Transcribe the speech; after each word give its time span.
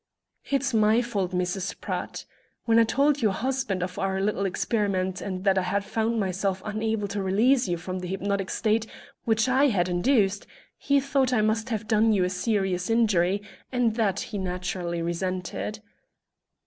"It's 0.45 0.73
my 0.73 1.03
fault, 1.03 1.29
Mrs. 1.31 1.79
Pratt. 1.79 2.25
When 2.65 2.79
I 2.79 2.85
told 2.85 3.21
your 3.21 3.33
husband 3.33 3.83
of 3.83 3.99
our 3.99 4.19
little 4.19 4.47
experiment 4.47 5.21
and 5.21 5.43
that 5.43 5.59
I 5.59 5.79
found 5.79 6.19
myself 6.19 6.59
unable 6.65 7.07
to 7.09 7.21
release 7.21 7.67
you 7.67 7.77
from 7.77 7.99
the 7.99 8.07
hypnotic 8.07 8.49
state 8.49 8.87
which 9.25 9.47
I 9.47 9.67
had 9.67 9.87
induced 9.89 10.47
he 10.75 10.99
thought 10.99 11.31
I 11.31 11.41
must 11.41 11.69
have 11.69 11.87
done 11.87 12.13
you 12.13 12.23
a 12.23 12.31
serious 12.31 12.89
injury, 12.89 13.43
and 13.71 13.93
that 13.95 14.19
he 14.21 14.39
naturally 14.39 15.03
resented." 15.03 15.81